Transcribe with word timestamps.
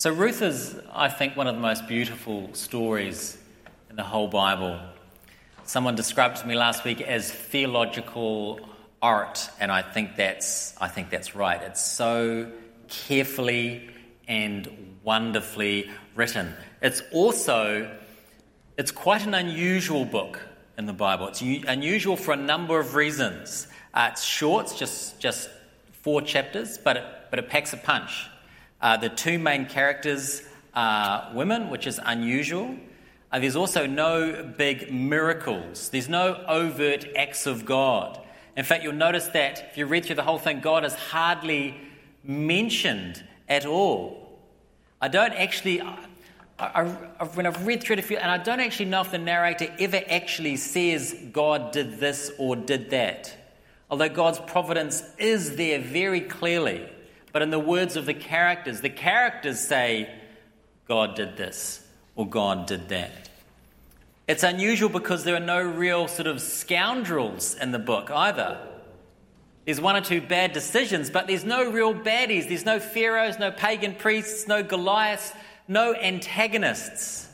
So, 0.00 0.12
Ruth 0.12 0.42
is, 0.42 0.78
I 0.92 1.08
think, 1.08 1.36
one 1.36 1.48
of 1.48 1.56
the 1.56 1.60
most 1.60 1.88
beautiful 1.88 2.50
stories 2.54 3.36
in 3.90 3.96
the 3.96 4.04
whole 4.04 4.28
Bible. 4.28 4.78
Someone 5.64 5.96
described 5.96 6.36
to 6.36 6.46
me 6.46 6.54
last 6.54 6.84
week 6.84 7.00
as 7.00 7.32
theological 7.32 8.60
art, 9.02 9.50
and 9.58 9.72
I 9.72 9.82
think 9.82 10.14
that's, 10.14 10.72
I 10.80 10.86
think 10.86 11.10
that's 11.10 11.34
right. 11.34 11.60
It's 11.60 11.84
so 11.84 12.48
carefully 12.86 13.90
and 14.28 14.68
wonderfully 15.02 15.90
written. 16.14 16.54
It's 16.80 17.02
also 17.10 17.92
it's 18.76 18.92
quite 18.92 19.26
an 19.26 19.34
unusual 19.34 20.04
book 20.04 20.40
in 20.78 20.86
the 20.86 20.92
Bible. 20.92 21.26
It's 21.26 21.40
unusual 21.40 22.16
for 22.16 22.30
a 22.30 22.36
number 22.36 22.78
of 22.78 22.94
reasons. 22.94 23.66
Uh, 23.92 24.10
it's 24.12 24.22
short, 24.22 24.66
it's 24.66 24.78
just, 24.78 25.18
just 25.18 25.50
four 25.90 26.22
chapters, 26.22 26.78
but 26.78 26.98
it, 26.98 27.04
but 27.30 27.40
it 27.40 27.48
packs 27.48 27.72
a 27.72 27.76
punch. 27.76 28.28
Uh, 28.80 28.96
the 28.96 29.08
two 29.08 29.38
main 29.38 29.66
characters 29.66 30.42
are 30.74 31.32
women, 31.34 31.70
which 31.70 31.86
is 31.86 31.98
unusual. 32.04 32.76
Uh, 33.32 33.38
there's 33.38 33.56
also 33.56 33.86
no 33.86 34.54
big 34.56 34.92
miracles, 34.92 35.90
there's 35.90 36.08
no 36.08 36.42
overt 36.48 37.06
acts 37.16 37.46
of 37.46 37.64
God. 37.64 38.20
In 38.56 38.64
fact, 38.64 38.82
you'll 38.82 38.92
notice 38.92 39.26
that 39.28 39.68
if 39.70 39.78
you 39.78 39.86
read 39.86 40.04
through 40.04 40.16
the 40.16 40.22
whole 40.22 40.38
thing, 40.38 40.60
God 40.60 40.84
is 40.84 40.94
hardly 40.94 41.76
mentioned 42.24 43.22
at 43.48 43.66
all. 43.66 44.40
I 45.00 45.08
don't 45.08 45.32
actually, 45.32 45.80
I, 45.80 45.96
I, 46.58 46.84
when 47.34 47.46
I've 47.46 47.66
read 47.66 47.82
through 47.82 47.96
it, 47.96 48.10
and 48.10 48.30
I 48.30 48.38
don't 48.38 48.60
actually 48.60 48.86
know 48.86 49.02
if 49.02 49.10
the 49.10 49.18
narrator 49.18 49.72
ever 49.78 50.00
actually 50.08 50.56
says 50.56 51.14
God 51.32 51.72
did 51.72 52.00
this 52.00 52.32
or 52.38 52.56
did 52.56 52.90
that. 52.90 53.36
Although 53.90 54.08
God's 54.08 54.40
providence 54.40 55.02
is 55.18 55.56
there 55.56 55.78
very 55.78 56.20
clearly. 56.20 56.88
But 57.32 57.42
in 57.42 57.50
the 57.50 57.58
words 57.58 57.96
of 57.96 58.06
the 58.06 58.14
characters, 58.14 58.80
the 58.80 58.90
characters 58.90 59.60
say, 59.60 60.10
God 60.86 61.14
did 61.14 61.36
this 61.36 61.86
or 62.14 62.28
God 62.28 62.66
did 62.66 62.88
that. 62.88 63.28
It's 64.26 64.42
unusual 64.42 64.88
because 64.88 65.24
there 65.24 65.36
are 65.36 65.40
no 65.40 65.62
real 65.62 66.08
sort 66.08 66.26
of 66.26 66.40
scoundrels 66.40 67.54
in 67.54 67.72
the 67.72 67.78
book 67.78 68.10
either. 68.10 68.58
There's 69.64 69.80
one 69.80 69.96
or 69.96 70.00
two 70.00 70.20
bad 70.20 70.52
decisions, 70.52 71.10
but 71.10 71.26
there's 71.26 71.44
no 71.44 71.70
real 71.70 71.94
baddies. 71.94 72.48
There's 72.48 72.64
no 72.64 72.80
pharaohs, 72.80 73.38
no 73.38 73.50
pagan 73.50 73.94
priests, 73.94 74.48
no 74.48 74.62
Goliaths, 74.62 75.32
no 75.66 75.94
antagonists. 75.94 77.28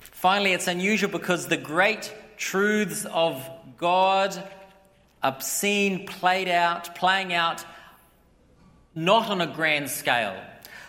Finally, 0.00 0.52
it's 0.52 0.68
unusual 0.68 1.10
because 1.10 1.46
the 1.46 1.56
great 1.56 2.14
truths 2.36 3.06
of 3.06 3.48
God 3.78 4.42
are 5.22 5.40
seen, 5.40 6.06
played 6.06 6.48
out, 6.48 6.94
playing 6.94 7.32
out 7.32 7.64
not 8.94 9.30
on 9.30 9.40
a 9.40 9.46
grand 9.46 9.90
scale, 9.90 10.36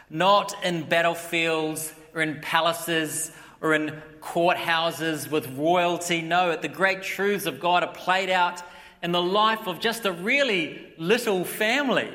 not 0.09 0.55
in 0.63 0.83
battlefields 0.83 1.93
or 2.13 2.21
in 2.21 2.39
palaces 2.41 3.31
or 3.61 3.73
in 3.73 4.01
courthouses 4.21 5.29
with 5.29 5.47
royalty. 5.57 6.21
No, 6.21 6.55
the 6.55 6.67
great 6.67 7.03
truths 7.03 7.45
of 7.45 7.59
God 7.59 7.83
are 7.83 7.93
played 7.93 8.29
out 8.29 8.61
in 9.01 9.11
the 9.11 9.21
life 9.21 9.67
of 9.67 9.79
just 9.79 10.05
a 10.05 10.11
really 10.11 10.93
little 10.97 11.45
family 11.45 12.11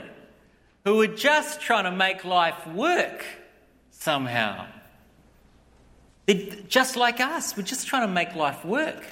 who 0.85 1.01
are 1.01 1.07
just 1.07 1.61
trying 1.61 1.85
to 1.85 1.93
make 1.93 2.25
life 2.25 2.67
work 2.67 3.25
somehow. 3.91 4.67
They're 6.27 6.51
just 6.69 6.97
like 6.97 7.21
us, 7.21 7.57
we're 7.57 7.63
just 7.63 7.87
trying 7.87 8.07
to 8.07 8.13
make 8.13 8.35
life 8.35 8.65
work. 8.65 9.05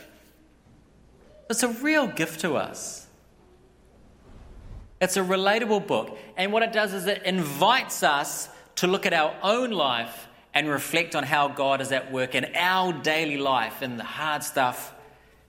It's 1.50 1.62
a 1.62 1.68
real 1.68 2.06
gift 2.06 2.40
to 2.40 2.56
us. 2.56 3.06
It's 5.02 5.16
a 5.16 5.20
relatable 5.20 5.88
book. 5.88 6.16
And 6.36 6.52
what 6.52 6.62
it 6.62 6.72
does 6.72 6.94
is 6.94 7.06
it 7.06 7.24
invites 7.24 8.04
us 8.04 8.48
to 8.76 8.86
look 8.86 9.04
at 9.04 9.12
our 9.12 9.34
own 9.42 9.72
life 9.72 10.28
and 10.54 10.68
reflect 10.68 11.16
on 11.16 11.24
how 11.24 11.48
God 11.48 11.80
is 11.80 11.90
at 11.90 12.12
work 12.12 12.36
in 12.36 12.46
our 12.54 12.92
daily 12.92 13.36
life, 13.36 13.82
in 13.82 13.96
the 13.96 14.04
hard 14.04 14.44
stuff 14.44 14.94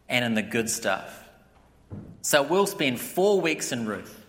and 0.10 0.26
in 0.26 0.34
the 0.34 0.42
good 0.42 0.72
stuff. 0.72 1.24
So 2.24 2.42
we'll 2.42 2.66
spend 2.66 3.00
four 3.00 3.42
weeks 3.42 3.72
in 3.72 3.86
Ruth. 3.86 4.20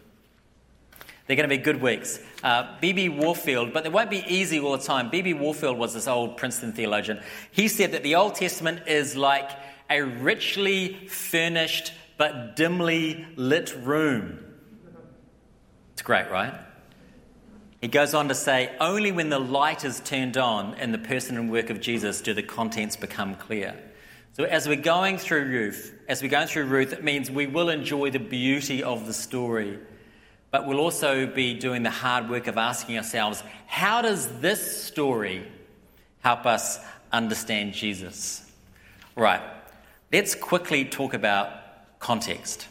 They're 1.27 1.37
going 1.37 1.49
to 1.49 1.57
be 1.57 1.63
good 1.63 1.81
weeks. 1.81 2.21
Uh, 2.43 2.77
B.B. 2.83 3.09
Warfield, 3.09 3.73
but 3.73 3.83
they 3.83 3.89
won't 3.89 4.11
be 4.11 4.23
easy 4.29 4.61
all 4.61 4.77
the 4.77 4.85
time. 4.85 5.09
B.B. 5.09 5.33
Warfield 5.33 5.79
was 5.79 5.95
this 5.95 6.07
old 6.07 6.37
Princeton 6.37 6.75
theologian. 6.75 7.23
He 7.51 7.69
said 7.69 7.93
that 7.93 8.03
the 8.03 8.17
Old 8.17 8.35
Testament 8.35 8.87
is 8.87 9.17
like 9.17 9.51
a 9.89 10.03
richly 10.03 11.09
furnished 11.09 11.95
but 12.19 12.57
dimly 12.57 13.27
lit 13.37 13.75
room 13.75 14.39
great, 16.05 16.31
right? 16.31 16.55
He 17.81 17.89
goes 17.89 18.15
on 18.15 18.29
to 18.29 18.35
say, 18.35 18.75
only 18.81 19.13
when 19.13 19.29
the 19.29 19.39
light 19.39 19.85
is 19.85 20.01
turned 20.01 20.37
on 20.37 20.75
in 20.75 20.93
the 20.93 20.99
person 20.99 21.37
and 21.37 21.51
work 21.51 21.69
of 21.71 21.81
Jesus 21.81 22.21
do 22.21 22.33
the 22.33 22.43
contents 22.43 22.97
become 22.97 23.35
clear. 23.35 23.75
So 24.33 24.45
as 24.45 24.67
we're 24.67 24.77
going 24.77 25.19
through 25.19 25.45
Ruth, 25.45 25.93
as 26.09 26.23
we're 26.23 26.31
going 26.31 26.49
through 26.49 26.65
Ruth, 26.65 26.93
it 26.93 27.05
means 27.05 27.31
we 27.31 27.47
will 27.47 27.69
enjoy 27.69 28.11
the 28.11 28.19
beauty 28.19 28.83
of 28.83 29.07
the 29.07 29.13
story, 29.13 29.79
but 30.51 30.67
we'll 30.67 30.81
also 30.81 31.27
be 31.27 31.55
doing 31.55 31.83
the 31.83 31.91
hard 31.91 32.31
work 32.31 32.47
of 32.47 32.57
asking 32.57 32.97
ourselves, 32.97 33.43
how 33.67 34.03
does 34.03 34.41
this 34.41 34.83
story 34.85 35.47
help 36.21 36.47
us 36.47 36.79
understand 37.13 37.75
Jesus? 37.75 38.51
Right, 39.15 39.43
let's 40.13 40.35
quickly 40.35 40.85
talk 40.85 41.15
about 41.15 41.99
context. 41.99 42.67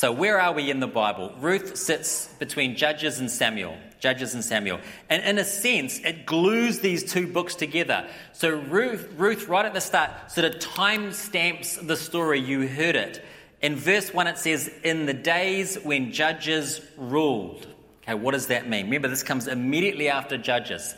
So, 0.00 0.12
where 0.12 0.40
are 0.40 0.54
we 0.54 0.70
in 0.70 0.80
the 0.80 0.86
Bible? 0.86 1.30
Ruth 1.40 1.76
sits 1.76 2.26
between 2.38 2.74
Judges 2.74 3.20
and 3.20 3.30
Samuel. 3.30 3.76
Judges 3.98 4.32
and 4.32 4.42
Samuel. 4.42 4.80
And 5.10 5.22
in 5.22 5.36
a 5.36 5.44
sense, 5.44 5.98
it 5.98 6.24
glues 6.24 6.78
these 6.78 7.12
two 7.12 7.26
books 7.26 7.54
together. 7.54 8.08
So, 8.32 8.48
Ruth, 8.48 9.12
Ruth 9.18 9.46
right 9.46 9.66
at 9.66 9.74
the 9.74 9.80
start, 9.82 10.10
sort 10.30 10.46
of 10.46 10.58
time 10.58 11.12
stamps 11.12 11.76
the 11.76 11.98
story. 11.98 12.40
You 12.40 12.66
heard 12.66 12.96
it. 12.96 13.22
In 13.60 13.76
verse 13.76 14.14
1, 14.14 14.26
it 14.26 14.38
says, 14.38 14.70
In 14.82 15.04
the 15.04 15.12
days 15.12 15.76
when 15.76 16.12
Judges 16.12 16.80
ruled. 16.96 17.66
Okay, 18.02 18.14
what 18.14 18.32
does 18.32 18.46
that 18.46 18.66
mean? 18.66 18.86
Remember, 18.86 19.08
this 19.08 19.22
comes 19.22 19.48
immediately 19.48 20.08
after 20.08 20.38
Judges. 20.38 20.94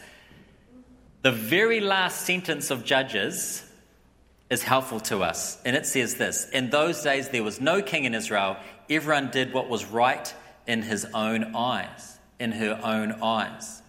The 1.22 1.32
very 1.32 1.80
last 1.80 2.20
sentence 2.20 2.70
of 2.70 2.84
Judges 2.84 3.64
is 4.52 4.62
helpful 4.62 5.00
to 5.00 5.22
us. 5.22 5.60
And 5.64 5.74
it 5.74 5.86
says 5.86 6.16
this 6.16 6.48
In 6.50 6.70
those 6.70 7.02
days, 7.02 7.30
there 7.30 7.42
was 7.42 7.60
no 7.60 7.82
king 7.82 8.04
in 8.04 8.14
Israel 8.14 8.58
everyone 8.88 9.30
did 9.30 9.52
what 9.52 9.68
was 9.68 9.84
right 9.84 10.32
in 10.66 10.82
his 10.82 11.04
own 11.14 11.54
eyes, 11.54 12.18
in 12.38 12.52
her 12.52 12.80
own 12.82 13.12
eyes. 13.22 13.82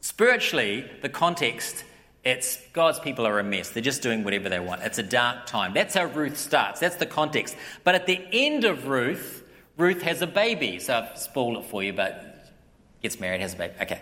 Spiritually, 0.00 0.90
the 1.02 1.08
context, 1.08 1.84
it's 2.24 2.58
God's 2.72 3.00
people 3.00 3.26
are 3.26 3.38
a 3.38 3.44
mess. 3.44 3.70
They're 3.70 3.82
just 3.82 4.02
doing 4.02 4.24
whatever 4.24 4.48
they 4.48 4.60
want. 4.60 4.82
It's 4.82 4.98
a 4.98 5.02
dark 5.02 5.46
time. 5.46 5.74
That's 5.74 5.94
how 5.94 6.04
Ruth 6.04 6.38
starts. 6.38 6.80
That's 6.80 6.96
the 6.96 7.06
context. 7.06 7.56
But 7.84 7.94
at 7.94 8.06
the 8.06 8.20
end 8.32 8.64
of 8.64 8.86
Ruth, 8.86 9.44
Ruth 9.76 10.02
has 10.02 10.22
a 10.22 10.26
baby. 10.26 10.78
So 10.78 10.94
I've 10.94 11.18
spoiled 11.18 11.58
it 11.58 11.64
for 11.66 11.82
you, 11.82 11.92
but 11.92 12.52
gets 13.02 13.20
married, 13.20 13.40
has 13.40 13.54
a 13.54 13.56
baby. 13.56 13.74
Okay. 13.80 14.00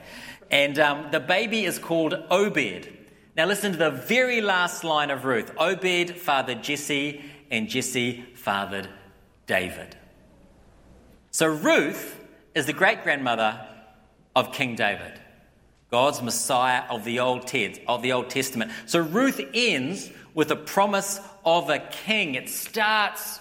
And 0.50 0.78
um, 0.78 1.08
the 1.10 1.20
baby 1.20 1.64
is 1.64 1.78
called 1.78 2.14
Obed. 2.30 2.88
Now 3.36 3.46
listen 3.46 3.72
to 3.72 3.78
the 3.78 3.90
very 3.90 4.40
last 4.40 4.84
line 4.84 5.10
of 5.10 5.24
Ruth. 5.24 5.52
Obed 5.56 6.16
fathered 6.16 6.62
Jesse, 6.62 7.24
and 7.50 7.68
Jesse 7.68 8.24
fathered 8.34 8.88
David. 9.46 9.96
So 11.30 11.46
Ruth 11.46 12.18
is 12.54 12.66
the 12.66 12.72
great 12.72 13.02
grandmother 13.02 13.66
of 14.36 14.52
King 14.52 14.74
David, 14.76 15.12
God's 15.90 16.22
Messiah 16.22 16.82
of 16.90 17.04
the 17.04 17.20
Old 17.20 17.50
of 17.86 18.02
the 18.02 18.12
Old 18.12 18.30
Testament. 18.30 18.72
So 18.86 19.00
Ruth 19.00 19.40
ends 19.54 20.10
with 20.34 20.50
a 20.50 20.56
promise 20.56 21.20
of 21.44 21.70
a 21.70 21.78
king. 21.78 22.34
It 22.34 22.48
starts 22.48 23.40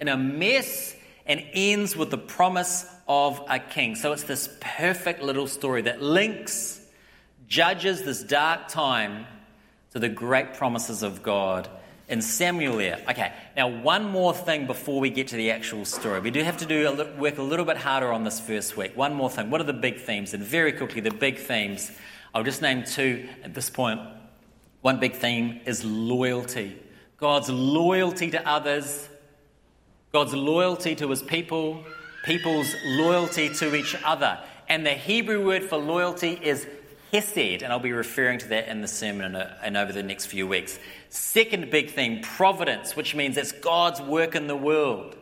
in 0.00 0.08
a 0.08 0.16
mess 0.16 0.94
and 1.26 1.44
ends 1.52 1.96
with 1.96 2.10
the 2.10 2.18
promise 2.18 2.86
of 3.08 3.42
a 3.48 3.58
king. 3.58 3.94
So 3.94 4.12
it's 4.12 4.24
this 4.24 4.48
perfect 4.60 5.22
little 5.22 5.46
story 5.46 5.82
that 5.82 6.02
links, 6.02 6.80
judges 7.48 8.02
this 8.02 8.22
dark 8.22 8.68
time 8.68 9.26
to 9.92 9.98
the 9.98 10.08
great 10.08 10.54
promises 10.54 11.02
of 11.02 11.22
God 11.22 11.68
in 12.08 12.22
Samuel 12.22 12.76
there. 12.76 13.00
Okay, 13.10 13.32
now 13.56 13.68
one 13.68 14.04
more 14.04 14.32
thing 14.32 14.66
before 14.66 15.00
we 15.00 15.10
get 15.10 15.28
to 15.28 15.36
the 15.36 15.50
actual 15.50 15.84
story. 15.84 16.20
We 16.20 16.30
do 16.30 16.42
have 16.42 16.58
to 16.58 16.66
do 16.66 16.88
a 16.88 17.20
work 17.20 17.38
a 17.38 17.42
little 17.42 17.64
bit 17.64 17.76
harder 17.76 18.12
on 18.12 18.24
this 18.24 18.38
first 18.38 18.76
week. 18.76 18.96
One 18.96 19.14
more 19.14 19.30
thing. 19.30 19.50
What 19.50 19.60
are 19.60 19.64
the 19.64 19.72
big 19.72 19.98
themes? 19.98 20.32
And 20.34 20.42
very 20.42 20.72
quickly, 20.72 21.00
the 21.00 21.10
big 21.10 21.38
themes. 21.38 21.90
I'll 22.34 22.44
just 22.44 22.62
name 22.62 22.84
two 22.84 23.28
at 23.42 23.54
this 23.54 23.70
point. 23.70 24.00
One 24.82 25.00
big 25.00 25.14
theme 25.14 25.60
is 25.66 25.84
loyalty. 25.84 26.76
God's 27.18 27.48
loyalty 27.48 28.30
to 28.32 28.48
others, 28.48 29.08
God's 30.12 30.34
loyalty 30.34 30.94
to 30.96 31.08
his 31.08 31.22
people, 31.22 31.82
people's 32.24 32.74
loyalty 32.84 33.48
to 33.54 33.74
each 33.74 33.96
other. 34.04 34.38
And 34.68 34.84
the 34.84 34.90
Hebrew 34.90 35.44
word 35.44 35.64
for 35.64 35.78
loyalty 35.78 36.38
is 36.42 36.66
hesed, 37.12 37.62
and 37.62 37.72
I'll 37.72 37.78
be 37.78 37.92
referring 37.92 38.38
to 38.40 38.48
that 38.48 38.68
in 38.68 38.82
the 38.82 38.88
sermon 38.88 39.34
and 39.34 39.76
over 39.76 39.92
the 39.92 40.02
next 40.02 40.26
few 40.26 40.46
weeks. 40.46 40.78
Second 41.16 41.70
big 41.70 41.92
theme, 41.92 42.20
providence, 42.20 42.94
which 42.94 43.14
means 43.14 43.38
it's 43.38 43.50
God's 43.50 44.02
work 44.02 44.34
in 44.34 44.48
the 44.48 44.56
world. 44.56 45.16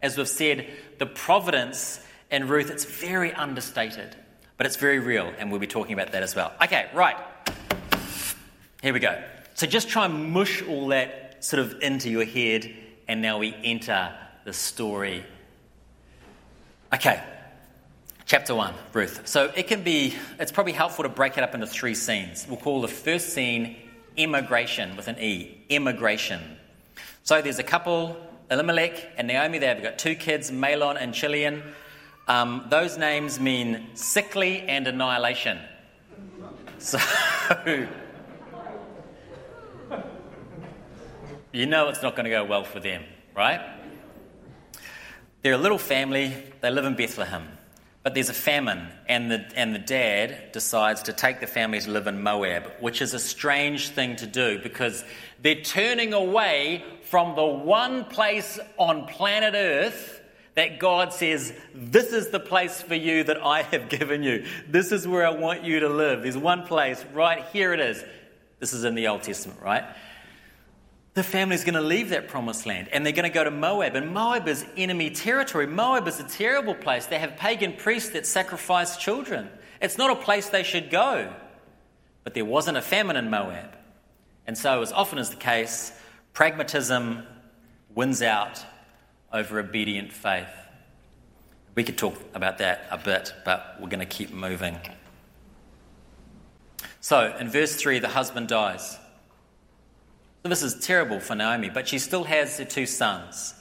As 0.00 0.16
we've 0.16 0.26
said, 0.26 0.66
the 0.96 1.04
providence 1.04 2.00
in 2.30 2.48
Ruth, 2.48 2.70
it's 2.70 2.86
very 2.86 3.34
understated. 3.34 4.16
But 4.56 4.64
it's 4.64 4.76
very 4.76 4.98
real, 4.98 5.30
and 5.38 5.50
we'll 5.50 5.60
be 5.60 5.66
talking 5.66 5.92
about 5.92 6.12
that 6.12 6.22
as 6.22 6.34
well. 6.34 6.54
Okay, 6.62 6.88
right. 6.94 7.16
Here 8.80 8.94
we 8.94 9.00
go. 9.00 9.22
So 9.52 9.66
just 9.66 9.90
try 9.90 10.06
and 10.06 10.32
mush 10.32 10.62
all 10.62 10.88
that 10.88 11.44
sort 11.44 11.60
of 11.60 11.82
into 11.82 12.08
your 12.08 12.24
head, 12.24 12.74
and 13.06 13.20
now 13.20 13.36
we 13.36 13.54
enter 13.62 14.14
the 14.44 14.54
story. 14.54 15.26
Okay, 16.94 17.22
chapter 18.24 18.54
1, 18.54 18.72
Ruth. 18.94 19.28
So 19.28 19.52
it 19.54 19.66
can 19.66 19.82
be, 19.82 20.14
it's 20.40 20.52
probably 20.52 20.72
helpful 20.72 21.02
to 21.02 21.10
break 21.10 21.36
it 21.36 21.44
up 21.44 21.54
into 21.54 21.66
three 21.66 21.94
scenes. 21.94 22.46
We'll 22.48 22.56
call 22.56 22.80
the 22.80 22.88
first 22.88 23.34
scene 23.34 23.76
immigration 24.18 24.96
with 24.96 25.08
an 25.08 25.18
E, 25.18 25.64
immigration. 25.68 26.40
So 27.22 27.40
there's 27.40 27.58
a 27.58 27.62
couple, 27.62 28.16
Elimelech 28.50 29.12
and 29.16 29.28
Naomi, 29.28 29.58
they've 29.58 29.82
got 29.82 29.98
two 29.98 30.14
kids, 30.14 30.50
Mahlon 30.50 30.96
and 31.00 31.14
Chilion. 31.14 31.62
Um, 32.26 32.66
those 32.68 32.98
names 32.98 33.40
mean 33.40 33.86
sickly 33.94 34.60
and 34.60 34.86
annihilation. 34.86 35.58
So, 36.80 37.00
you 41.52 41.66
know 41.66 41.88
it's 41.88 42.02
not 42.02 42.14
going 42.14 42.24
to 42.24 42.30
go 42.30 42.44
well 42.44 42.62
for 42.62 42.78
them, 42.78 43.02
right? 43.36 43.60
They're 45.42 45.54
a 45.54 45.58
little 45.58 45.78
family, 45.78 46.32
they 46.60 46.70
live 46.70 46.84
in 46.84 46.94
Bethlehem. 46.94 47.48
But 48.08 48.14
there's 48.14 48.30
a 48.30 48.32
famine, 48.32 48.88
and 49.06 49.30
the, 49.30 49.44
and 49.54 49.74
the 49.74 49.78
dad 49.78 50.52
decides 50.52 51.02
to 51.02 51.12
take 51.12 51.40
the 51.40 51.46
family 51.46 51.78
to 51.78 51.90
live 51.90 52.06
in 52.06 52.22
Moab, 52.22 52.72
which 52.80 53.02
is 53.02 53.12
a 53.12 53.18
strange 53.18 53.90
thing 53.90 54.16
to 54.16 54.26
do 54.26 54.58
because 54.62 55.04
they're 55.42 55.60
turning 55.60 56.14
away 56.14 56.82
from 57.02 57.36
the 57.36 57.44
one 57.44 58.06
place 58.06 58.58
on 58.78 59.04
planet 59.08 59.52
Earth 59.54 60.22
that 60.54 60.78
God 60.78 61.12
says, 61.12 61.52
This 61.74 62.14
is 62.14 62.30
the 62.30 62.40
place 62.40 62.80
for 62.80 62.94
you 62.94 63.24
that 63.24 63.44
I 63.44 63.60
have 63.60 63.88
given 63.90 64.22
you. 64.22 64.46
This 64.66 64.90
is 64.90 65.06
where 65.06 65.26
I 65.26 65.32
want 65.32 65.64
you 65.64 65.80
to 65.80 65.90
live. 65.90 66.22
There's 66.22 66.38
one 66.38 66.62
place, 66.62 67.04
right 67.12 67.44
here 67.52 67.74
it 67.74 67.80
is. 67.80 68.02
This 68.58 68.72
is 68.72 68.84
in 68.84 68.94
the 68.94 69.08
Old 69.08 69.22
Testament, 69.22 69.60
right? 69.60 69.84
The 71.18 71.24
family's 71.24 71.64
going 71.64 71.74
to 71.74 71.80
leave 71.80 72.10
that 72.10 72.28
promised 72.28 72.64
land 72.64 72.88
and 72.92 73.04
they're 73.04 73.12
going 73.12 73.24
to 73.24 73.34
go 73.34 73.44
to 73.44 73.50
Moab. 73.50 73.94
And 73.94 74.14
Moab 74.14 74.48
is 74.48 74.64
enemy 74.76 75.10
territory. 75.10 75.66
Moab 75.66 76.06
is 76.08 76.20
a 76.20 76.24
terrible 76.24 76.74
place. 76.74 77.06
They 77.06 77.18
have 77.18 77.36
pagan 77.36 77.74
priests 77.74 78.10
that 78.10 78.26
sacrifice 78.26 78.96
children. 78.96 79.50
It's 79.82 79.98
not 79.98 80.10
a 80.10 80.16
place 80.16 80.48
they 80.48 80.62
should 80.62 80.90
go. 80.90 81.32
But 82.24 82.34
there 82.34 82.44
wasn't 82.44 82.78
a 82.78 82.82
famine 82.82 83.16
in 83.16 83.30
Moab. 83.30 83.76
And 84.46 84.56
so, 84.56 84.80
as 84.80 84.92
often 84.92 85.18
is 85.18 85.30
the 85.30 85.36
case, 85.36 85.92
pragmatism 86.32 87.26
wins 87.94 88.22
out 88.22 88.64
over 89.32 89.58
obedient 89.58 90.12
faith. 90.12 90.48
We 91.74 91.84
could 91.84 91.98
talk 91.98 92.16
about 92.34 92.58
that 92.58 92.86
a 92.90 92.98
bit, 92.98 93.32
but 93.44 93.76
we're 93.80 93.88
going 93.88 94.00
to 94.00 94.06
keep 94.06 94.32
moving. 94.32 94.78
So, 97.00 97.36
in 97.38 97.50
verse 97.50 97.76
3, 97.76 97.98
the 97.98 98.08
husband 98.08 98.48
dies. 98.48 98.98
This 100.42 100.62
is 100.62 100.78
terrible 100.78 101.20
for 101.20 101.34
Naomi, 101.34 101.68
but 101.68 101.88
she 101.88 101.98
still 101.98 102.24
has 102.24 102.58
her 102.58 102.64
two 102.64 102.86
sons. 102.86 103.54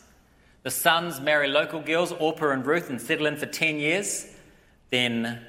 The 0.63 0.71
sons 0.71 1.19
marry 1.19 1.47
local 1.47 1.81
girls, 1.81 2.11
Orpah 2.11 2.51
and 2.51 2.65
Ruth, 2.65 2.89
and 2.89 3.01
settle 3.01 3.25
in 3.25 3.35
for 3.35 3.45
10 3.45 3.79
years. 3.79 4.27
Then 4.89 5.41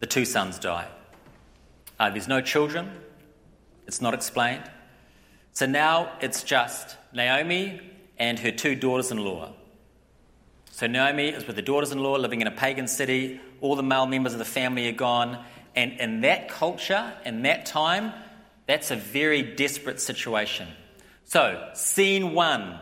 the 0.00 0.06
two 0.06 0.24
sons 0.24 0.58
die. 0.58 0.88
Uh, 1.98 2.10
there's 2.10 2.28
no 2.28 2.40
children, 2.40 2.90
it's 3.86 4.00
not 4.00 4.14
explained. 4.14 4.62
So 5.52 5.66
now 5.66 6.12
it's 6.20 6.42
just 6.42 6.96
Naomi 7.12 7.80
and 8.18 8.38
her 8.38 8.50
two 8.50 8.74
daughters 8.74 9.10
in 9.10 9.18
law. 9.18 9.52
So 10.70 10.86
Naomi 10.86 11.28
is 11.28 11.46
with 11.46 11.56
the 11.56 11.62
daughters 11.62 11.92
in 11.92 11.98
law 11.98 12.16
living 12.16 12.40
in 12.40 12.46
a 12.46 12.52
pagan 12.52 12.88
city. 12.88 13.40
All 13.60 13.76
the 13.76 13.82
male 13.82 14.06
members 14.06 14.32
of 14.32 14.38
the 14.38 14.44
family 14.44 14.88
are 14.88 14.92
gone. 14.92 15.44
And 15.76 15.92
in 16.00 16.22
that 16.22 16.48
culture, 16.48 17.12
in 17.24 17.42
that 17.42 17.66
time, 17.66 18.12
that's 18.70 18.92
a 18.92 18.96
very 18.96 19.42
desperate 19.42 20.00
situation. 20.00 20.68
So, 21.24 21.70
scene 21.74 22.34
one, 22.34 22.78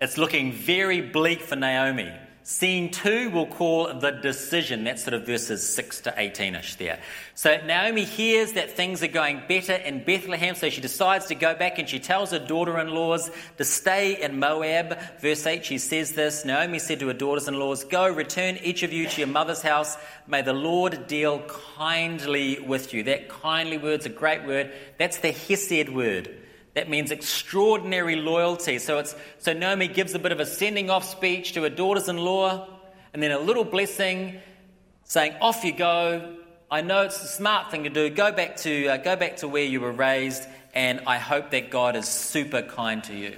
it's 0.00 0.16
looking 0.16 0.50
very 0.50 1.02
bleak 1.02 1.42
for 1.42 1.56
Naomi. 1.56 2.10
Scene 2.46 2.90
two 2.90 3.30
we'll 3.30 3.46
call 3.46 3.94
the 3.94 4.10
decision. 4.10 4.84
That's 4.84 5.02
sort 5.02 5.14
of 5.14 5.24
verses 5.24 5.66
6 5.66 6.02
to 6.02 6.14
18 6.14 6.54
ish 6.56 6.74
there. 6.74 7.00
So 7.34 7.58
Naomi 7.64 8.04
hears 8.04 8.52
that 8.52 8.72
things 8.72 9.02
are 9.02 9.08
going 9.08 9.40
better 9.48 9.72
in 9.72 10.04
Bethlehem, 10.04 10.54
so 10.54 10.68
she 10.68 10.82
decides 10.82 11.24
to 11.28 11.34
go 11.34 11.54
back 11.54 11.78
and 11.78 11.88
she 11.88 11.98
tells 11.98 12.32
her 12.32 12.38
daughter 12.38 12.78
in 12.78 12.88
laws 12.88 13.30
to 13.56 13.64
stay 13.64 14.20
in 14.22 14.38
Moab. 14.38 14.98
Verse 15.22 15.46
8, 15.46 15.64
she 15.64 15.78
says 15.78 16.12
this 16.12 16.44
Naomi 16.44 16.78
said 16.80 17.00
to 17.00 17.06
her 17.06 17.14
daughters 17.14 17.48
in 17.48 17.58
laws, 17.58 17.82
Go, 17.82 18.06
return 18.06 18.58
each 18.58 18.82
of 18.82 18.92
you 18.92 19.08
to 19.08 19.20
your 19.22 19.28
mother's 19.28 19.62
house. 19.62 19.96
May 20.26 20.42
the 20.42 20.52
Lord 20.52 21.06
deal 21.06 21.42
kindly 21.78 22.60
with 22.60 22.92
you. 22.92 23.04
That 23.04 23.30
kindly 23.30 23.78
word's 23.78 24.04
a 24.04 24.10
great 24.10 24.44
word. 24.44 24.70
That's 24.98 25.16
the 25.16 25.32
Hesed 25.32 25.88
word. 25.88 26.28
That 26.74 26.88
means 26.90 27.12
extraordinary 27.12 28.16
loyalty. 28.16 28.78
So, 28.78 28.98
it's, 28.98 29.14
so 29.38 29.52
Naomi 29.52 29.88
gives 29.88 30.14
a 30.14 30.18
bit 30.18 30.32
of 30.32 30.40
a 30.40 30.46
sending 30.46 30.90
off 30.90 31.04
speech 31.04 31.52
to 31.52 31.62
her 31.62 31.70
daughters 31.70 32.08
in 32.08 32.18
law, 32.18 32.68
and 33.12 33.22
then 33.22 33.30
a 33.30 33.38
little 33.38 33.64
blessing 33.64 34.40
saying, 35.04 35.34
Off 35.40 35.64
you 35.64 35.72
go. 35.72 36.36
I 36.70 36.80
know 36.80 37.02
it's 37.02 37.22
a 37.22 37.28
smart 37.28 37.70
thing 37.70 37.84
to 37.84 37.90
do. 37.90 38.10
Go 38.10 38.32
back 38.32 38.56
to, 38.58 38.88
uh, 38.88 38.96
go 38.96 39.14
back 39.14 39.36
to 39.38 39.48
where 39.48 39.62
you 39.62 39.80
were 39.80 39.92
raised, 39.92 40.42
and 40.74 41.02
I 41.06 41.18
hope 41.18 41.50
that 41.50 41.70
God 41.70 41.94
is 41.94 42.08
super 42.08 42.62
kind 42.62 43.04
to 43.04 43.14
you. 43.14 43.36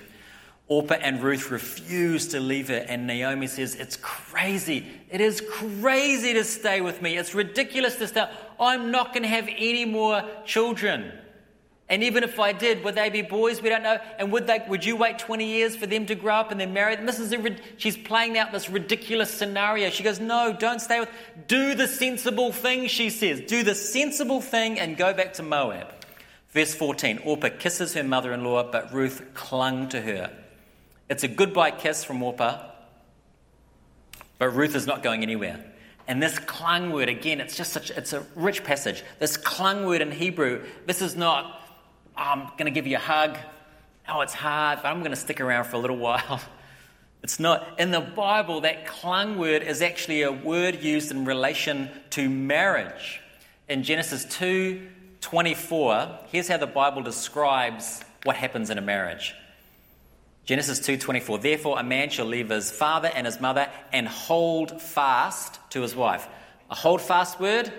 Orpah 0.68 0.94
and 0.94 1.22
Ruth 1.22 1.50
refuse 1.50 2.28
to 2.28 2.40
leave 2.40 2.68
her, 2.68 2.84
and 2.88 3.06
Naomi 3.06 3.46
says, 3.46 3.74
It's 3.74 3.96
crazy. 3.96 4.86
It 5.10 5.20
is 5.20 5.42
crazy 5.48 6.32
to 6.34 6.44
stay 6.44 6.80
with 6.80 7.02
me. 7.02 7.18
It's 7.18 7.34
ridiculous 7.34 7.96
to 7.96 8.08
stay. 8.08 8.24
I'm 8.58 8.90
not 8.90 9.12
going 9.12 9.22
to 9.22 9.28
have 9.28 9.48
any 9.48 9.84
more 9.84 10.24
children. 10.46 11.12
And 11.88 12.02
even 12.02 12.24
if 12.24 12.40
I 12.40 12.52
did, 12.52 12.82
would 12.82 12.96
they 12.96 13.10
be 13.10 13.22
boys? 13.22 13.62
We 13.62 13.68
don't 13.68 13.84
know. 13.84 13.98
And 14.18 14.32
would 14.32 14.48
they? 14.48 14.60
Would 14.66 14.84
you 14.84 14.96
wait 14.96 15.20
20 15.20 15.46
years 15.46 15.76
for 15.76 15.86
them 15.86 16.06
to 16.06 16.16
grow 16.16 16.34
up 16.34 16.50
and 16.50 16.60
then 16.60 16.72
marry? 16.72 16.96
This 16.96 17.20
is 17.20 17.32
a, 17.32 17.56
she's 17.76 17.96
playing 17.96 18.36
out 18.36 18.50
this 18.50 18.68
ridiculous 18.68 19.30
scenario. 19.30 19.90
She 19.90 20.02
goes, 20.02 20.18
"No, 20.18 20.56
don't 20.58 20.80
stay 20.80 20.98
with. 20.98 21.08
Do 21.46 21.76
the 21.76 21.86
sensible 21.86 22.52
thing," 22.52 22.88
she 22.88 23.08
says. 23.10 23.40
Do 23.40 23.62
the 23.62 23.74
sensible 23.74 24.40
thing 24.40 24.80
and 24.80 24.96
go 24.96 25.14
back 25.14 25.34
to 25.34 25.44
Moab. 25.44 25.92
Verse 26.50 26.74
14. 26.74 27.20
Orpah 27.24 27.50
kisses 27.56 27.94
her 27.94 28.02
mother-in-law, 28.02 28.72
but 28.72 28.92
Ruth 28.92 29.22
clung 29.34 29.88
to 29.90 30.00
her. 30.00 30.32
It's 31.08 31.22
a 31.22 31.28
goodbye 31.28 31.70
kiss 31.70 32.02
from 32.02 32.20
Orpah, 32.20 32.62
but 34.38 34.48
Ruth 34.48 34.74
is 34.74 34.88
not 34.88 35.04
going 35.04 35.22
anywhere. 35.22 35.64
And 36.08 36.22
this 36.22 36.38
clung 36.38 36.92
word, 36.92 37.08
again, 37.08 37.40
it's 37.40 37.56
just 37.56 37.72
such, 37.72 37.90
it's 37.90 38.12
a 38.12 38.24
rich 38.34 38.64
passage. 38.64 39.04
This 39.18 39.36
clung 39.36 39.86
word 39.86 40.00
in 40.00 40.10
Hebrew, 40.10 40.64
this 40.86 41.02
is 41.02 41.14
not 41.14 41.60
I'm 42.16 42.46
going 42.56 42.64
to 42.66 42.70
give 42.70 42.86
you 42.86 42.96
a 42.96 43.00
hug. 43.00 43.36
Oh, 44.08 44.20
it's 44.20 44.34
hard, 44.34 44.80
but 44.82 44.88
I'm 44.88 45.00
going 45.00 45.10
to 45.10 45.16
stick 45.16 45.40
around 45.40 45.64
for 45.64 45.76
a 45.76 45.78
little 45.78 45.96
while. 46.08 46.40
It's 47.22 47.40
not. 47.40 47.80
In 47.80 47.90
the 47.90 48.00
Bible, 48.00 48.60
that 48.62 48.86
clung 48.86 49.38
word 49.38 49.62
is 49.62 49.82
actually 49.82 50.22
a 50.22 50.32
word 50.32 50.82
used 50.82 51.10
in 51.10 51.24
relation 51.24 51.90
to 52.10 52.28
marriage. 52.28 53.20
In 53.68 53.82
Genesis 53.82 54.24
2 54.26 54.88
24, 55.20 56.20
here's 56.30 56.46
how 56.46 56.56
the 56.56 56.68
Bible 56.68 57.02
describes 57.02 58.00
what 58.22 58.36
happens 58.36 58.70
in 58.70 58.78
a 58.78 58.82
marriage. 58.82 59.34
Genesis 60.44 60.78
2:24 60.78 61.42
Therefore 61.42 61.78
a 61.78 61.82
man 61.82 62.10
shall 62.10 62.26
leave 62.26 62.50
his 62.50 62.70
father 62.70 63.10
and 63.12 63.26
his 63.26 63.40
mother 63.40 63.68
and 63.92 64.06
hold 64.06 64.80
fast 64.80 65.58
to 65.70 65.82
his 65.82 65.96
wife. 65.96 66.28
A 66.70 66.76
hold 66.76 67.02
fast 67.02 67.40
word 67.40 67.72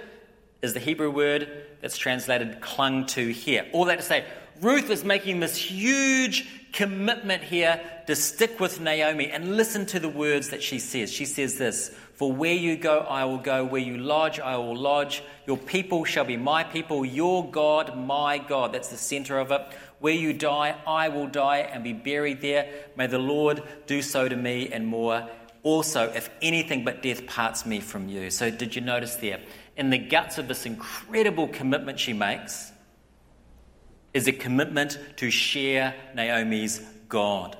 is 0.61 0.73
the 0.73 0.81
Hebrew 0.81 1.09
word 1.09 1.49
that's 1.81 1.97
translated 1.97 2.61
clung 2.61 3.05
to 3.07 3.29
here. 3.29 3.65
All 3.73 3.85
that 3.85 3.97
to 3.97 4.03
say, 4.03 4.25
Ruth 4.61 4.89
is 4.89 5.03
making 5.03 5.39
this 5.39 5.55
huge 5.55 6.47
commitment 6.73 7.43
here 7.43 7.79
to 8.07 8.15
stick 8.15 8.59
with 8.59 8.79
Naomi 8.79 9.29
and 9.29 9.55
listen 9.55 9.85
to 9.87 9.99
the 9.99 10.09
words 10.09 10.49
that 10.49 10.63
she 10.63 10.79
says. 10.79 11.11
She 11.11 11.25
says 11.25 11.57
this 11.57 11.89
For 12.13 12.31
where 12.31 12.53
you 12.53 12.75
go, 12.75 12.99
I 12.99 13.25
will 13.25 13.37
go. 13.37 13.65
Where 13.65 13.81
you 13.81 13.97
lodge, 13.97 14.39
I 14.39 14.57
will 14.57 14.75
lodge. 14.75 15.23
Your 15.45 15.57
people 15.57 16.05
shall 16.05 16.25
be 16.25 16.37
my 16.37 16.63
people. 16.63 17.05
Your 17.05 17.49
God, 17.49 17.97
my 17.97 18.37
God. 18.37 18.73
That's 18.73 18.89
the 18.89 18.97
center 18.97 19.37
of 19.37 19.51
it. 19.51 19.61
Where 19.99 20.13
you 20.13 20.33
die, 20.33 20.75
I 20.85 21.09
will 21.09 21.27
die 21.27 21.59
and 21.59 21.83
be 21.83 21.93
buried 21.93 22.41
there. 22.41 22.71
May 22.95 23.07
the 23.07 23.19
Lord 23.19 23.63
do 23.87 24.01
so 24.01 24.27
to 24.27 24.35
me 24.35 24.69
and 24.71 24.87
more. 24.87 25.27
Also, 25.67 26.03
if 26.13 26.29
anything 26.41 26.85
but 26.85 27.01
death 27.01 27.27
parts 27.27 27.65
me 27.65 27.81
from 27.81 28.07
you. 28.07 28.29
So, 28.29 28.49
did 28.49 28.75
you 28.75 28.81
notice 28.81 29.15
there? 29.15 29.39
in 29.77 29.91
the 29.91 29.97
guts 29.97 30.39
of 30.39 30.47
this 30.47 30.65
incredible 30.65 31.47
commitment 31.47 31.99
she 31.99 32.11
makes 32.11 32.71
is 34.13 34.27
a 34.27 34.31
commitment 34.31 34.97
to 35.17 35.29
share 35.29 35.93
Naomi's 36.15 36.81
God. 37.07 37.55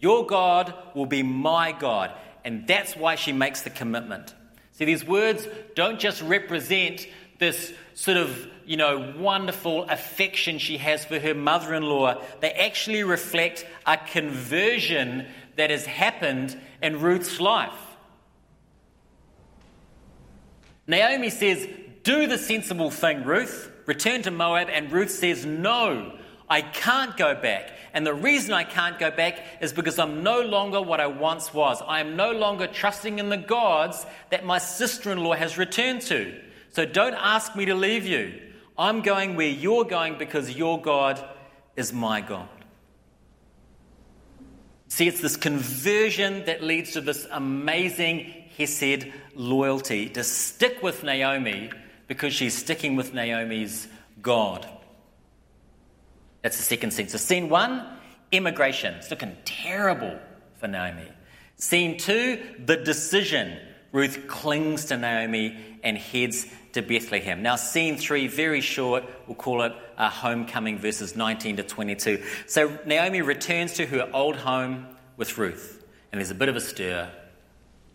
Your 0.00 0.26
God 0.26 0.74
will 0.94 1.06
be 1.06 1.22
my 1.22 1.70
God. 1.70 2.10
And 2.44 2.66
that's 2.66 2.96
why 2.96 3.14
she 3.14 3.32
makes 3.32 3.62
the 3.62 3.70
commitment. 3.70 4.34
See, 4.72 4.84
these 4.84 5.06
words 5.06 5.46
don't 5.76 6.00
just 6.00 6.20
represent 6.20 7.06
this 7.38 7.72
sort 7.94 8.16
of, 8.16 8.48
you 8.66 8.76
know, 8.76 9.14
wonderful 9.16 9.84
affection 9.84 10.58
she 10.58 10.78
has 10.78 11.04
for 11.04 11.20
her 11.20 11.34
mother 11.34 11.74
in 11.74 11.84
law. 11.84 12.20
They 12.40 12.50
actually 12.50 13.04
reflect 13.04 13.64
a 13.86 13.96
conversion 13.96 15.26
that 15.56 15.70
has 15.70 15.86
happened 15.86 16.58
in 16.82 17.00
Ruth's 17.00 17.40
life. 17.40 17.72
Naomi 20.86 21.30
says, 21.30 21.66
Do 22.02 22.26
the 22.26 22.38
sensible 22.38 22.90
thing, 22.90 23.24
Ruth. 23.24 23.70
Return 23.86 24.22
to 24.22 24.30
Moab. 24.30 24.68
And 24.70 24.90
Ruth 24.92 25.10
says, 25.10 25.46
No, 25.46 26.18
I 26.48 26.62
can't 26.62 27.16
go 27.16 27.34
back. 27.34 27.70
And 27.92 28.06
the 28.06 28.14
reason 28.14 28.52
I 28.52 28.64
can't 28.64 28.98
go 28.98 29.10
back 29.10 29.38
is 29.60 29.72
because 29.72 29.98
I'm 29.98 30.22
no 30.22 30.40
longer 30.40 30.82
what 30.82 31.00
I 31.00 31.06
once 31.06 31.54
was. 31.54 31.80
I 31.86 32.00
am 32.00 32.16
no 32.16 32.32
longer 32.32 32.66
trusting 32.66 33.18
in 33.18 33.28
the 33.28 33.36
gods 33.36 34.04
that 34.30 34.44
my 34.44 34.58
sister 34.58 35.12
in 35.12 35.22
law 35.22 35.34
has 35.34 35.56
returned 35.56 36.02
to. 36.02 36.40
So 36.70 36.84
don't 36.84 37.14
ask 37.14 37.54
me 37.54 37.66
to 37.66 37.74
leave 37.74 38.04
you. 38.04 38.40
I'm 38.76 39.02
going 39.02 39.36
where 39.36 39.48
you're 39.48 39.84
going 39.84 40.18
because 40.18 40.56
your 40.56 40.80
God 40.80 41.24
is 41.76 41.92
my 41.92 42.20
God. 42.20 42.48
See, 44.94 45.08
it's 45.08 45.20
this 45.20 45.36
conversion 45.36 46.44
that 46.44 46.62
leads 46.62 46.92
to 46.92 47.00
this 47.00 47.26
amazing 47.32 48.32
Hesed 48.56 49.06
loyalty 49.34 50.08
to 50.10 50.22
stick 50.22 50.84
with 50.84 51.02
Naomi 51.02 51.70
because 52.06 52.32
she's 52.32 52.56
sticking 52.56 52.94
with 52.94 53.12
Naomi's 53.12 53.88
God. 54.22 54.68
That's 56.42 56.58
the 56.58 56.62
second 56.62 56.92
scene. 56.92 57.08
So, 57.08 57.18
scene 57.18 57.48
one, 57.48 57.84
immigration. 58.30 58.94
It's 58.94 59.10
looking 59.10 59.36
terrible 59.44 60.16
for 60.60 60.68
Naomi. 60.68 61.08
Scene 61.56 61.98
two, 61.98 62.40
the 62.64 62.76
decision. 62.76 63.58
Ruth 63.94 64.26
clings 64.26 64.86
to 64.86 64.96
Naomi 64.96 65.56
and 65.84 65.96
heads 65.96 66.48
to 66.72 66.82
Bethlehem. 66.82 67.42
Now, 67.42 67.54
scene 67.54 67.96
three, 67.96 68.26
very 68.26 68.60
short, 68.60 69.04
we'll 69.28 69.36
call 69.36 69.62
it 69.62 69.72
a 69.96 70.10
homecoming, 70.10 70.80
verses 70.80 71.14
19 71.14 71.58
to 71.58 71.62
22. 71.62 72.20
So, 72.48 72.76
Naomi 72.84 73.22
returns 73.22 73.74
to 73.74 73.86
her 73.86 74.10
old 74.12 74.34
home 74.34 74.88
with 75.16 75.38
Ruth, 75.38 75.84
and 76.10 76.18
there's 76.18 76.32
a 76.32 76.34
bit 76.34 76.48
of 76.48 76.56
a 76.56 76.60
stir. 76.60 77.08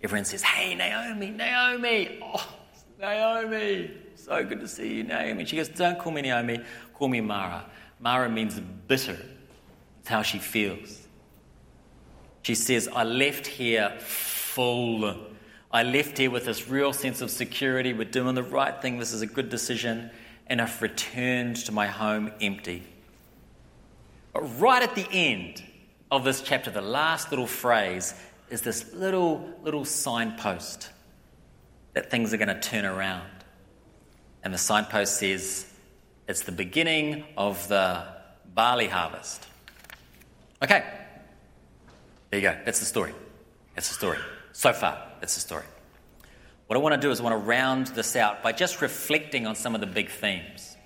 Everyone 0.02 0.24
says, 0.24 0.42
Hey, 0.42 0.74
Naomi, 0.74 1.32
Naomi, 1.32 2.20
oh, 2.24 2.48
Naomi, 2.98 3.92
so 4.16 4.42
good 4.46 4.62
to 4.62 4.70
see 4.70 4.96
you, 4.96 5.04
Naomi. 5.04 5.44
She 5.44 5.58
goes, 5.58 5.68
Don't 5.68 6.00
call 6.00 6.14
me 6.14 6.22
Naomi, 6.22 6.62
call 6.94 7.10
me 7.10 7.20
Mara. 7.20 7.66
Mara 8.00 8.30
means 8.30 8.58
bitter, 8.88 9.18
it's 10.00 10.08
how 10.08 10.22
she 10.22 10.40
feels. 10.40 11.10
She 12.44 12.56
says, 12.56 12.88
I 12.88 13.04
left 13.04 13.48
here 13.48 13.98
full 14.00 15.29
I 15.72 15.84
left 15.84 16.18
here 16.18 16.32
with 16.32 16.46
this 16.46 16.68
real 16.68 16.94
sense 16.94 17.22
of 17.22 17.30
security. 17.30 17.94
We're 17.94 18.06
doing 18.06 18.34
the 18.34 18.44
right 18.44 18.82
thing. 18.82 18.98
This 18.98 19.14
is 19.14 19.22
a 19.22 19.28
good 19.28 19.50
decision. 19.50 20.10
And 20.48 20.60
I've 20.60 20.82
returned 20.82 21.58
to 21.58 21.72
my 21.72 21.86
home 21.86 22.32
empty. 22.42 22.84
But 24.34 24.42
right 24.60 24.82
at 24.82 24.96
the 24.96 25.08
end 25.12 25.64
of 26.10 26.24
this 26.24 26.42
chapter, 26.42 26.72
the 26.72 26.82
last 26.82 27.30
little 27.32 27.46
phrase 27.46 28.16
is 28.50 28.62
this 28.62 28.94
little, 28.94 29.48
little 29.62 29.86
signpost 29.86 30.90
that 31.94 32.10
things 32.10 32.34
are 32.34 32.38
going 32.38 32.48
to 32.48 32.60
turn 32.60 32.86
around. 32.86 33.30
And 34.44 34.52
the 34.52 34.58
signpost 34.58 35.18
says, 35.18 35.72
it's 36.28 36.42
the 36.42 36.52
beginning 36.52 37.26
of 37.38 37.68
the 37.68 38.06
barley 38.56 38.88
harvest. 38.88 39.46
Okay, 40.64 40.84
there 42.32 42.40
you 42.40 42.48
go. 42.48 42.58
That's 42.66 42.80
the 42.80 42.86
story. 42.86 43.14
That's 43.76 43.88
the 43.88 43.94
story. 43.94 44.18
So 44.52 44.74
far. 44.74 45.02
That's 45.20 45.36
the 45.36 45.42
story. 45.42 45.66
What 46.68 46.76
I 46.76 46.80
want 46.80 46.94
to 46.94 47.02
do 47.02 47.10
is 47.12 47.20
I 47.20 47.24
want 47.24 47.34
to 47.34 47.46
round 47.46 47.88
this 47.88 48.16
out 48.16 48.44
by 48.44 48.52
just 48.52 48.82
reflecting 48.82 49.48
on 49.48 49.56
some 49.56 49.74
of 49.74 49.82
the 49.82 49.88
big 49.88 50.10
themes. 50.10 50.78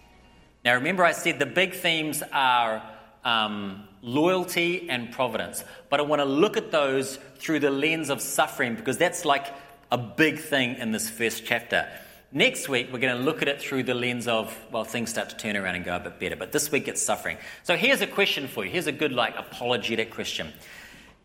Now, 0.64 0.76
remember, 0.76 1.04
I 1.04 1.12
said 1.12 1.40
the 1.40 1.46
big 1.46 1.74
themes 1.74 2.24
are 2.32 2.82
um, 3.26 3.84
loyalty 4.02 4.90
and 4.90 5.12
providence, 5.12 5.64
but 5.90 6.00
I 6.00 6.04
want 6.04 6.22
to 6.22 6.26
look 6.26 6.56
at 6.56 6.72
those 6.72 7.20
through 7.38 7.60
the 7.60 7.70
lens 7.70 8.10
of 8.10 8.22
suffering 8.22 8.76
because 8.76 8.98
that's 8.98 9.26
like 9.26 9.48
a 9.92 9.98
big 9.98 10.40
thing 10.40 10.76
in 10.76 10.92
this 10.92 11.10
first 11.10 11.46
chapter. 11.46 11.90
Next 12.32 12.68
week, 12.68 12.88
we're 12.92 13.00
going 13.00 13.18
to 13.18 13.24
look 13.24 13.42
at 13.42 13.48
it 13.48 13.62
through 13.62 13.84
the 13.84 13.94
lens 13.94 14.28
of, 14.28 14.58
well, 14.72 14.86
things 14.86 15.12
start 15.12 15.30
to 15.30 15.38
turn 15.38 15.56
around 15.56 15.76
and 15.76 15.86
go 15.86 15.96
a 15.96 16.00
bit 16.00 16.20
better, 16.20 16.36
but 16.36 16.52
this 16.52 16.72
week 16.72 16.88
it's 16.88 17.02
suffering. 17.02 17.38
So 17.64 17.76
here's 17.76 18.02
a 18.02 18.08
question 18.08 18.48
for 18.48 18.66
you. 18.66 18.72
Here's 18.72 18.88
a 18.88 18.92
good, 18.92 19.12
like, 19.12 19.36
apologetic 19.38 20.12
question. 20.12 20.52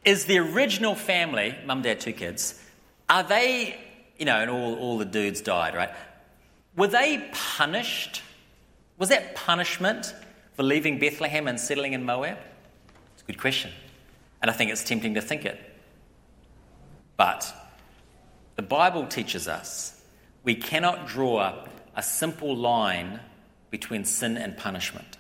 Is 0.05 0.25
the 0.25 0.39
original 0.39 0.95
family, 0.95 1.57
mum, 1.67 1.83
dad, 1.83 2.01
two 2.01 2.13
kids, 2.13 2.61
are 3.09 3.23
they, 3.23 3.79
you 4.19 4.25
know, 4.25 4.37
and 4.41 4.51
all, 4.51 4.75
all 4.77 4.99
the 4.99 5.05
dudes 5.05 5.41
died, 5.41 5.75
right? 5.75 5.91
Were 6.77 6.87
they 6.87 7.29
punished? 7.33 8.23
Was 8.99 9.09
that 9.09 9.35
punishment 9.35 10.15
for 10.55 10.63
leaving 10.63 10.99
Bethlehem 10.99 11.49
and 11.49 11.59
settling 11.59 11.93
in 11.93 12.05
Moab? 12.05 12.39
It's 13.15 13.23
a 13.23 13.27
good 13.27 13.41
question. 13.41 13.73
And 14.41 14.51
I 14.51 14.55
think 14.55 14.71
it's 14.71 14.85
tempting 14.85 15.15
to 15.15 15.21
think 15.21 15.45
it. 15.45 15.59
But 17.17 17.53
the 18.57 18.63
Bible 18.63 19.07
teaches 19.07 19.49
us 19.49 20.01
we 20.45 20.55
cannot 20.55 21.09
draw 21.09 21.67
a 21.95 22.03
simple 22.03 22.57
line 22.57 23.21
between 23.71 24.05
sin 24.05 24.39
and 24.39 24.57
punishment. 24.57 25.18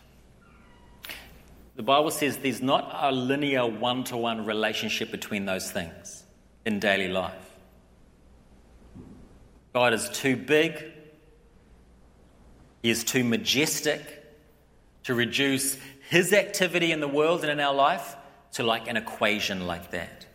The 1.79 1.85
Bible 1.85 2.11
says 2.11 2.39
there's 2.39 2.61
not 2.61 2.91
a 2.93 3.13
linear 3.13 3.65
one 3.65 4.03
to 4.05 4.17
one 4.17 4.45
relationship 4.45 5.13
between 5.13 5.47
those 5.47 5.71
things 5.71 6.25
in 6.67 6.81
daily 6.81 7.07
life. 7.07 7.33
God 9.73 9.95
is 9.95 10.09
too 10.09 10.35
big, 10.35 10.83
He 12.83 12.91
is 12.91 13.05
too 13.05 13.23
majestic 13.23 14.03
to 15.05 15.15
reduce 15.15 15.79
His 16.11 16.33
activity 16.33 16.91
in 16.91 16.99
the 16.99 17.07
world 17.07 17.43
and 17.43 17.53
in 17.53 17.61
our 17.61 17.73
life 17.73 18.17
to 18.55 18.65
like 18.65 18.89
an 18.89 18.97
equation 18.97 19.69
like 19.69 19.93
that. 19.93 20.27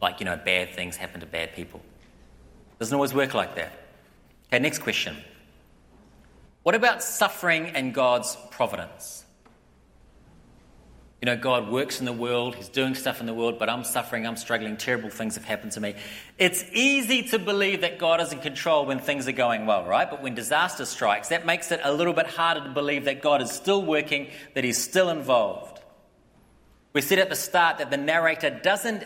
Like, 0.00 0.20
you 0.20 0.24
know, 0.24 0.40
bad 0.42 0.70
things 0.70 0.96
happen 0.96 1.20
to 1.20 1.26
bad 1.26 1.54
people. 1.54 1.82
Doesn't 2.78 2.94
always 2.94 3.12
work 3.12 3.34
like 3.34 3.56
that. 3.56 3.72
Okay, 4.46 4.58
next 4.58 4.78
question. 4.78 5.18
What 6.62 6.74
about 6.74 7.02
suffering 7.02 7.66
and 7.66 7.92
God's 7.92 8.38
providence? 8.50 9.25
You 11.22 11.26
know, 11.26 11.36
God 11.36 11.70
works 11.70 11.98
in 11.98 12.04
the 12.04 12.12
world, 12.12 12.56
He's 12.56 12.68
doing 12.68 12.94
stuff 12.94 13.20
in 13.20 13.26
the 13.26 13.32
world, 13.32 13.58
but 13.58 13.70
I'm 13.70 13.84
suffering, 13.84 14.26
I'm 14.26 14.36
struggling, 14.36 14.76
terrible 14.76 15.08
things 15.08 15.36
have 15.36 15.46
happened 15.46 15.72
to 15.72 15.80
me. 15.80 15.94
It's 16.36 16.62
easy 16.72 17.22
to 17.28 17.38
believe 17.38 17.80
that 17.80 17.98
God 17.98 18.20
is 18.20 18.32
in 18.32 18.40
control 18.40 18.84
when 18.84 18.98
things 18.98 19.26
are 19.26 19.32
going 19.32 19.64
well, 19.64 19.86
right? 19.86 20.10
But 20.10 20.22
when 20.22 20.34
disaster 20.34 20.84
strikes, 20.84 21.28
that 21.28 21.46
makes 21.46 21.72
it 21.72 21.80
a 21.82 21.92
little 21.92 22.12
bit 22.12 22.26
harder 22.26 22.62
to 22.64 22.68
believe 22.68 23.06
that 23.06 23.22
God 23.22 23.40
is 23.40 23.50
still 23.50 23.82
working, 23.82 24.28
that 24.54 24.62
He's 24.62 24.76
still 24.76 25.08
involved. 25.08 25.80
We 26.92 27.00
said 27.00 27.18
at 27.18 27.30
the 27.30 27.36
start 27.36 27.78
that 27.78 27.90
the 27.90 27.96
narrator 27.96 28.50
doesn't, 28.50 29.02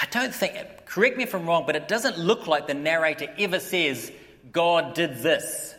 I 0.00 0.06
don't 0.12 0.34
think, 0.34 0.54
correct 0.86 1.16
me 1.16 1.24
if 1.24 1.34
I'm 1.34 1.46
wrong, 1.46 1.64
but 1.66 1.74
it 1.74 1.88
doesn't 1.88 2.18
look 2.18 2.46
like 2.46 2.68
the 2.68 2.74
narrator 2.74 3.26
ever 3.36 3.58
says, 3.58 4.12
God 4.52 4.94
did 4.94 5.18
this 5.18 5.74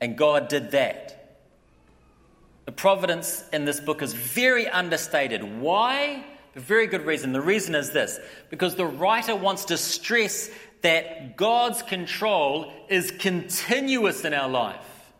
and 0.00 0.16
God 0.18 0.48
did 0.48 0.72
that. 0.72 1.13
The 2.64 2.72
providence 2.72 3.44
in 3.52 3.64
this 3.64 3.80
book 3.80 4.02
is 4.02 4.12
very 4.12 4.66
understated. 4.68 5.60
Why? 5.60 6.24
A 6.56 6.60
very 6.60 6.86
good 6.86 7.04
reason. 7.04 7.32
The 7.32 7.40
reason 7.40 7.74
is 7.74 7.90
this 7.90 8.18
because 8.48 8.76
the 8.76 8.86
writer 8.86 9.34
wants 9.34 9.66
to 9.66 9.76
stress 9.76 10.50
that 10.82 11.36
God's 11.36 11.82
control 11.82 12.72
is 12.88 13.10
continuous 13.10 14.24
in 14.24 14.34
our 14.34 14.48
life, 14.48 15.12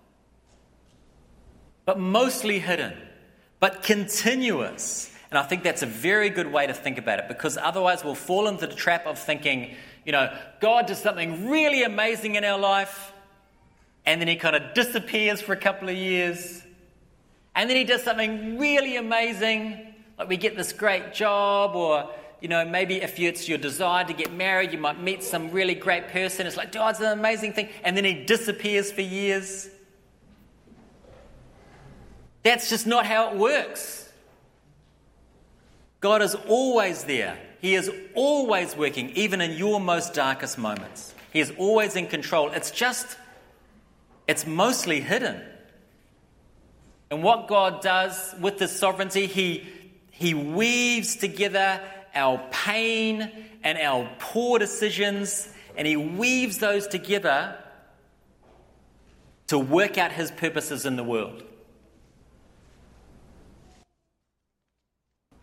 but 1.84 1.98
mostly 1.98 2.58
hidden, 2.58 2.94
but 3.60 3.82
continuous. 3.82 5.10
And 5.30 5.38
I 5.38 5.42
think 5.42 5.64
that's 5.64 5.82
a 5.82 5.86
very 5.86 6.30
good 6.30 6.52
way 6.52 6.66
to 6.66 6.74
think 6.74 6.98
about 6.98 7.18
it 7.18 7.28
because 7.28 7.56
otherwise 7.56 8.04
we'll 8.04 8.14
fall 8.14 8.46
into 8.46 8.66
the 8.66 8.74
trap 8.74 9.06
of 9.06 9.18
thinking, 9.18 9.74
you 10.04 10.12
know, 10.12 10.32
God 10.60 10.86
does 10.86 10.98
something 10.98 11.48
really 11.50 11.82
amazing 11.82 12.36
in 12.36 12.44
our 12.44 12.58
life 12.58 13.12
and 14.06 14.20
then 14.20 14.28
he 14.28 14.36
kind 14.36 14.54
of 14.54 14.74
disappears 14.74 15.40
for 15.40 15.52
a 15.52 15.56
couple 15.56 15.88
of 15.88 15.96
years 15.96 16.63
and 17.54 17.70
then 17.70 17.76
he 17.76 17.84
does 17.84 18.02
something 18.02 18.58
really 18.58 18.96
amazing, 18.96 19.94
like 20.18 20.28
we 20.28 20.37
get 20.37 20.56
this 20.56 20.73
great 20.73 21.12
job, 21.12 21.76
or 21.76 22.11
you 22.40 22.49
know, 22.49 22.64
maybe 22.64 22.96
if 23.00 23.18
it's 23.18 23.49
your 23.49 23.58
desire 23.58 24.04
to 24.04 24.12
get 24.12 24.32
married, 24.32 24.73
you 24.73 24.78
might 24.78 25.00
meet 25.00 25.23
some 25.23 25.50
really 25.50 25.75
great 25.75 26.08
person. 26.08 26.46
It's 26.46 26.58
like, 26.58 26.76
oh, 26.76 26.88
it's 26.88 27.00
an 27.00 27.18
amazing 27.18 27.54
thing. 27.54 27.70
And 27.82 27.96
then 27.96 28.04
he 28.04 28.25
disappears 28.25 28.92
for 28.92 29.00
years. 29.00 29.70
That's 32.42 32.68
just 32.68 32.87
not 32.87 33.06
how 33.06 33.30
it 33.30 33.37
works. 33.38 34.12
God 36.00 36.20
is 36.20 36.34
always 36.34 37.04
there. 37.04 37.38
He 37.62 37.75
is 37.75 37.90
always 38.14 38.76
working, 38.76 39.08
even 39.11 39.40
in 39.40 39.52
your 39.52 39.80
most 39.80 40.12
darkest 40.12 40.58
moments. 40.58 41.14
He 41.32 41.40
is 41.40 41.50
always 41.56 41.96
in 41.96 42.08
control. 42.08 42.50
It's 42.50 42.70
just, 42.70 43.16
it's 44.28 44.46
mostly 44.46 45.00
hidden. 45.00 45.40
And 47.14 47.23
what 47.23 47.47
God 47.47 47.80
does 47.80 48.35
with 48.40 48.59
His 48.59 48.73
sovereignty, 48.73 49.26
He, 49.26 49.64
he 50.11 50.35
weaves 50.35 51.14
together 51.14 51.80
our 52.12 52.44
pain 52.50 53.30
and 53.62 53.78
our 53.78 54.11
poor 54.18 54.59
decisions, 54.59 55.49
and 55.76 55.87
He 55.87 55.97
weaves 55.97 56.59
those 56.59 56.88
together 56.88 57.56
to 59.47 59.56
work 59.56 59.97
out 59.97 60.11
His 60.11 60.33
purposes 60.33 60.87
in 60.87 60.97
the 60.97 61.04
world. 61.04 61.44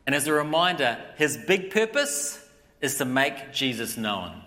And 0.06 0.14
as 0.14 0.28
a 0.28 0.34
reminder, 0.34 0.98
His 1.16 1.38
big 1.38 1.72
purpose 1.72 2.46
is 2.82 2.98
to 2.98 3.06
make 3.06 3.54
Jesus 3.54 3.96
known. 3.96 4.41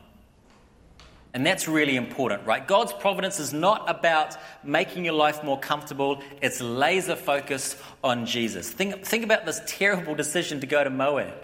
And 1.35 1.45
that's 1.45 1.67
really 1.67 1.97
important, 1.97 2.47
right? 2.47 2.65
God's 2.65 2.93
providence 2.93 3.41
is 3.41 3.53
not 3.53 3.91
about 3.91 4.37
making 4.63 5.05
your 5.05 5.15
life 5.15 5.43
more 5.43 5.59
comfortable, 5.59 6.23
it's 6.41 6.61
laser 6.61 7.17
focused 7.17 7.77
on 8.05 8.25
Jesus. 8.25 8.71
Think, 8.71 9.05
think 9.05 9.25
about 9.25 9.45
this 9.45 9.61
terrible 9.67 10.15
decision 10.15 10.61
to 10.61 10.67
go 10.69 10.85
to 10.85 10.91
Moab. 10.91 11.35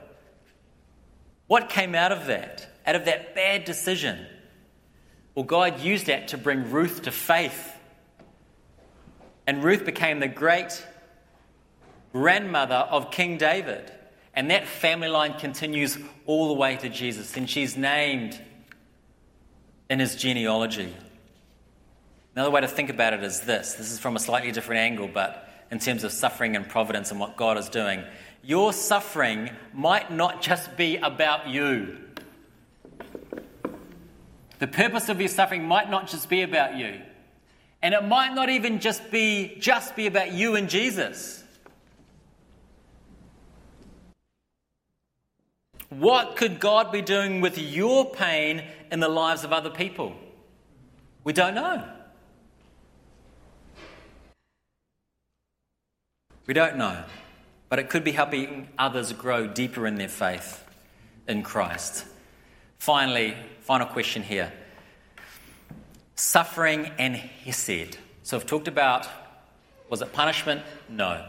What 1.48 1.68
came 1.68 1.96
out 1.96 2.12
of 2.12 2.26
that? 2.26 2.68
Out 2.86 2.94
of 2.94 3.06
that 3.06 3.34
bad 3.34 3.64
decision? 3.64 4.24
Well, 5.34 5.44
God 5.44 5.80
used 5.80 6.06
that 6.06 6.28
to 6.28 6.38
bring 6.38 6.70
Ruth 6.70 7.02
to 7.02 7.10
faith. 7.10 7.74
And 9.44 9.64
Ruth 9.64 9.84
became 9.84 10.20
the 10.20 10.28
great 10.28 10.86
grandmother 12.12 12.74
of 12.76 13.10
King 13.10 13.38
David. 13.38 13.90
And 14.34 14.52
that 14.52 14.68
family 14.68 15.08
line 15.08 15.34
continues 15.34 15.98
all 16.26 16.46
the 16.46 16.54
way 16.54 16.76
to 16.76 16.88
Jesus. 16.88 17.36
And 17.36 17.50
she's 17.50 17.76
named 17.76 18.40
in 19.90 19.98
his 19.98 20.14
genealogy. 20.14 20.94
Another 22.34 22.50
way 22.50 22.60
to 22.60 22.68
think 22.68 22.88
about 22.88 23.12
it 23.12 23.24
is 23.24 23.40
this 23.40 23.74
this 23.74 23.90
is 23.90 23.98
from 23.98 24.16
a 24.16 24.20
slightly 24.20 24.52
different 24.52 24.80
angle, 24.80 25.10
but 25.12 25.48
in 25.70 25.80
terms 25.80 26.04
of 26.04 26.12
suffering 26.12 26.56
and 26.56 26.66
providence 26.68 27.10
and 27.10 27.20
what 27.20 27.36
God 27.36 27.58
is 27.58 27.68
doing. 27.68 28.02
Your 28.42 28.72
suffering 28.72 29.50
might 29.74 30.10
not 30.10 30.40
just 30.40 30.76
be 30.76 30.96
about 30.96 31.48
you. 31.48 31.98
The 34.60 34.66
purpose 34.66 35.08
of 35.08 35.20
your 35.20 35.28
suffering 35.28 35.66
might 35.66 35.90
not 35.90 36.06
just 36.06 36.28
be 36.28 36.42
about 36.42 36.76
you. 36.76 37.00
And 37.82 37.94
it 37.94 38.04
might 38.04 38.34
not 38.34 38.48
even 38.48 38.78
just 38.78 39.10
be 39.10 39.56
just 39.58 39.96
be 39.96 40.06
about 40.06 40.32
you 40.32 40.54
and 40.54 40.68
Jesus. 40.68 41.42
What 45.88 46.36
could 46.36 46.60
God 46.60 46.92
be 46.92 47.02
doing 47.02 47.40
with 47.40 47.58
your 47.58 48.08
pain 48.08 48.62
in 48.90 49.00
the 49.00 49.08
lives 49.08 49.44
of 49.44 49.52
other 49.52 49.70
people? 49.70 50.14
We 51.24 51.32
don't 51.32 51.54
know. 51.54 51.84
We 56.46 56.54
don't 56.54 56.76
know. 56.76 57.04
But 57.68 57.78
it 57.78 57.88
could 57.88 58.02
be 58.02 58.12
helping 58.12 58.68
others 58.78 59.12
grow 59.12 59.46
deeper 59.46 59.86
in 59.86 59.94
their 59.94 60.08
faith 60.08 60.64
in 61.28 61.42
Christ. 61.42 62.04
Finally, 62.78 63.36
final 63.60 63.86
question 63.86 64.22
here 64.22 64.52
suffering 66.16 66.90
and 66.98 67.16
Hesed. 67.16 67.96
So 68.22 68.36
I've 68.36 68.46
talked 68.46 68.68
about 68.68 69.08
was 69.88 70.02
it 70.02 70.12
punishment? 70.12 70.62
No. 70.88 71.24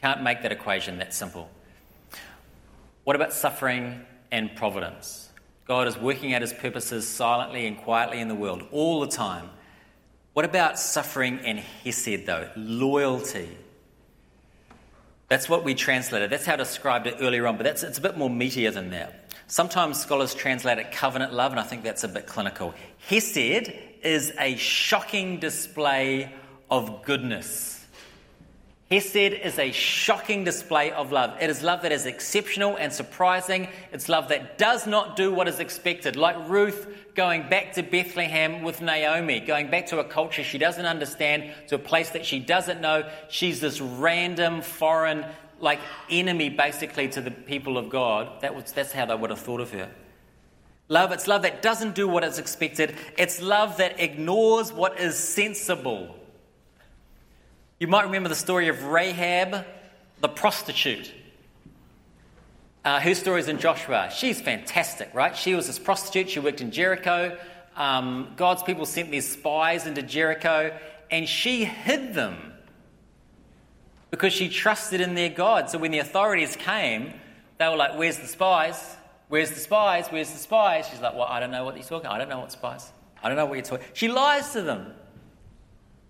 Can't 0.00 0.22
make 0.22 0.42
that 0.42 0.52
equation 0.52 0.98
that 0.98 1.14
simple. 1.14 1.48
What 3.04 3.14
about 3.14 3.32
suffering 3.32 4.04
and 4.32 4.54
providence? 4.56 5.25
God 5.66 5.88
is 5.88 5.98
working 5.98 6.32
out 6.32 6.42
his 6.42 6.52
purposes 6.52 7.06
silently 7.08 7.66
and 7.66 7.76
quietly 7.76 8.20
in 8.20 8.28
the 8.28 8.34
world 8.34 8.62
all 8.70 9.00
the 9.00 9.08
time. 9.08 9.50
What 10.32 10.44
about 10.44 10.78
suffering 10.78 11.40
and 11.44 11.58
Hesed, 11.58 12.26
though? 12.26 12.50
Loyalty. 12.56 13.48
That's 15.28 15.48
what 15.48 15.64
we 15.64 15.74
translated. 15.74 16.30
That's 16.30 16.46
how 16.46 16.52
I 16.52 16.56
described 16.56 17.06
it 17.08 17.16
earlier 17.20 17.46
on, 17.46 17.56
but 17.56 17.64
that's, 17.64 17.82
it's 17.82 17.98
a 17.98 18.02
bit 18.02 18.16
more 18.16 18.30
meatier 18.30 18.72
than 18.72 18.90
that. 18.90 19.32
Sometimes 19.48 20.00
scholars 20.00 20.34
translate 20.34 20.78
it 20.78 20.92
covenant 20.92 21.32
love, 21.32 21.52
and 21.52 21.60
I 21.60 21.64
think 21.64 21.82
that's 21.82 22.04
a 22.04 22.08
bit 22.08 22.26
clinical. 22.26 22.74
Hesed 23.08 23.72
is 24.02 24.32
a 24.38 24.56
shocking 24.56 25.40
display 25.40 26.32
of 26.70 27.04
goodness. 27.04 27.75
Hesed 28.88 29.16
is 29.16 29.58
a 29.58 29.72
shocking 29.72 30.44
display 30.44 30.92
of 30.92 31.10
love. 31.10 31.36
It 31.40 31.50
is 31.50 31.60
love 31.60 31.82
that 31.82 31.90
is 31.90 32.06
exceptional 32.06 32.76
and 32.76 32.92
surprising. 32.92 33.68
It's 33.92 34.08
love 34.08 34.28
that 34.28 34.58
does 34.58 34.86
not 34.86 35.16
do 35.16 35.32
what 35.32 35.48
is 35.48 35.58
expected, 35.58 36.14
like 36.14 36.48
Ruth 36.48 36.86
going 37.16 37.48
back 37.48 37.72
to 37.72 37.82
Bethlehem 37.82 38.62
with 38.62 38.80
Naomi, 38.80 39.40
going 39.40 39.70
back 39.70 39.86
to 39.88 39.98
a 39.98 40.04
culture 40.04 40.44
she 40.44 40.58
doesn't 40.58 40.86
understand, 40.86 41.52
to 41.66 41.74
a 41.74 41.80
place 41.80 42.10
that 42.10 42.24
she 42.24 42.38
doesn't 42.38 42.80
know. 42.80 43.10
She's 43.28 43.60
this 43.60 43.80
random 43.80 44.62
foreign, 44.62 45.26
like 45.58 45.80
enemy 46.08 46.48
basically 46.48 47.08
to 47.08 47.20
the 47.20 47.32
people 47.32 47.78
of 47.78 47.90
God. 47.90 48.40
That 48.42 48.54
was, 48.54 48.70
that's 48.70 48.92
how 48.92 49.06
they 49.06 49.16
would 49.16 49.30
have 49.30 49.40
thought 49.40 49.60
of 49.60 49.72
her. 49.72 49.90
Love, 50.88 51.10
it's 51.10 51.26
love 51.26 51.42
that 51.42 51.60
doesn't 51.60 51.96
do 51.96 52.06
what 52.06 52.22
is 52.22 52.38
expected. 52.38 52.94
It's 53.18 53.42
love 53.42 53.78
that 53.78 53.98
ignores 53.98 54.72
what 54.72 55.00
is 55.00 55.18
sensible. 55.18 56.14
You 57.78 57.88
might 57.88 58.04
remember 58.04 58.30
the 58.30 58.34
story 58.34 58.68
of 58.68 58.84
Rahab, 58.84 59.66
the 60.20 60.28
prostitute. 60.28 61.12
Uh, 62.86 63.00
her 63.00 63.14
story 63.14 63.40
is 63.40 63.48
in 63.48 63.58
Joshua. 63.58 64.10
She's 64.10 64.40
fantastic, 64.40 65.12
right? 65.12 65.36
She 65.36 65.54
was 65.54 65.66
this 65.66 65.78
prostitute. 65.78 66.30
She 66.30 66.40
worked 66.40 66.62
in 66.62 66.70
Jericho. 66.70 67.36
Um, 67.76 68.32
God's 68.36 68.62
people 68.62 68.86
sent 68.86 69.10
these 69.10 69.28
spies 69.30 69.86
into 69.86 70.00
Jericho, 70.00 70.74
and 71.10 71.28
she 71.28 71.64
hid 71.64 72.14
them 72.14 72.54
because 74.10 74.32
she 74.32 74.48
trusted 74.48 75.02
in 75.02 75.14
their 75.14 75.28
God. 75.28 75.68
So 75.68 75.76
when 75.76 75.90
the 75.90 75.98
authorities 75.98 76.56
came, 76.56 77.12
they 77.58 77.68
were 77.68 77.76
like, 77.76 77.98
Where's 77.98 78.16
the 78.16 78.26
spies? 78.26 78.96
Where's 79.28 79.50
the 79.50 79.60
spies? 79.60 80.08
Where's 80.08 80.30
the 80.30 80.38
spies? 80.38 80.88
She's 80.88 81.02
like, 81.02 81.14
Well, 81.14 81.26
I 81.28 81.40
don't 81.40 81.50
know 81.50 81.64
what 81.64 81.76
you're 81.76 81.84
talking 81.84 82.06
I 82.06 82.16
don't 82.16 82.30
know 82.30 82.40
what 82.40 82.52
spies. 82.52 82.90
I 83.22 83.28
don't 83.28 83.36
know 83.36 83.44
what 83.44 83.54
you're 83.54 83.64
talking 83.64 83.86
She 83.92 84.08
lies 84.08 84.52
to 84.52 84.62
them. 84.62 84.94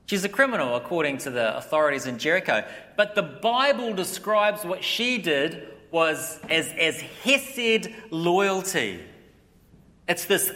She's 0.06 0.24
a 0.24 0.28
criminal, 0.28 0.76
according 0.76 1.18
to 1.18 1.30
the 1.30 1.56
authorities 1.56 2.06
in 2.06 2.18
Jericho. 2.18 2.64
But 2.96 3.16
the 3.16 3.22
Bible 3.22 3.92
describes 3.92 4.64
what 4.64 4.84
she 4.84 5.18
did 5.18 5.66
was 5.90 6.38
as, 6.48 6.72
as 6.78 7.00
Hesed 7.00 7.88
loyalty. 8.10 9.00
It's 10.08 10.24
this 10.24 10.52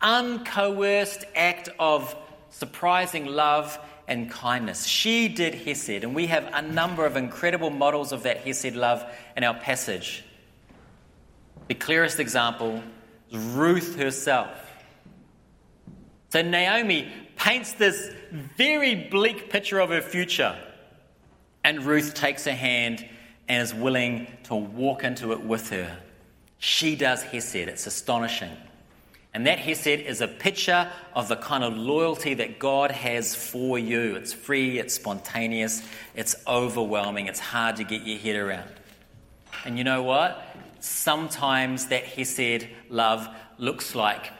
uncoerced 0.00 1.24
act 1.34 1.68
of 1.78 2.16
surprising 2.48 3.26
love 3.26 3.78
and 4.08 4.30
kindness. 4.30 4.86
She 4.86 5.28
did 5.28 5.54
Hesed, 5.54 6.02
and 6.02 6.14
we 6.14 6.26
have 6.28 6.48
a 6.52 6.62
number 6.62 7.04
of 7.04 7.16
incredible 7.16 7.70
models 7.70 8.10
of 8.12 8.22
that 8.22 8.38
Hesed 8.38 8.74
love 8.74 9.04
in 9.36 9.44
our 9.44 9.54
passage. 9.54 10.24
The 11.68 11.74
clearest 11.74 12.18
example 12.20 12.82
is 13.30 13.38
Ruth 13.38 13.96
herself. 13.96 14.50
So 16.30 16.40
Naomi 16.40 17.12
paints 17.42 17.72
this 17.72 18.12
very 18.30 18.94
bleak 18.94 19.50
picture 19.50 19.80
of 19.80 19.90
her 19.90 20.00
future. 20.00 20.56
And 21.64 21.84
Ruth 21.84 22.14
takes 22.14 22.44
her 22.44 22.54
hand 22.54 23.04
and 23.48 23.62
is 23.62 23.74
willing 23.74 24.28
to 24.44 24.54
walk 24.54 25.02
into 25.02 25.32
it 25.32 25.42
with 25.42 25.70
her. 25.70 25.98
She 26.58 26.94
does 26.94 27.20
Hesed. 27.22 27.56
It's 27.56 27.88
astonishing. 27.88 28.52
And 29.34 29.48
that 29.48 29.58
Hesed 29.58 29.88
is 29.88 30.20
a 30.20 30.28
picture 30.28 30.88
of 31.14 31.26
the 31.26 31.34
kind 31.34 31.64
of 31.64 31.76
loyalty 31.76 32.34
that 32.34 32.60
God 32.60 32.92
has 32.92 33.34
for 33.34 33.76
you. 33.76 34.14
It's 34.14 34.32
free, 34.32 34.78
it's 34.78 34.94
spontaneous, 34.94 35.82
it's 36.14 36.36
overwhelming, 36.46 37.26
it's 37.26 37.40
hard 37.40 37.76
to 37.76 37.84
get 37.84 38.02
your 38.02 38.18
head 38.18 38.36
around. 38.36 38.70
And 39.64 39.76
you 39.76 39.82
know 39.82 40.04
what? 40.04 40.46
Sometimes 40.78 41.86
that 41.86 42.04
Hesed 42.04 42.68
love 42.88 43.28
looks 43.58 43.96
like 43.96 44.30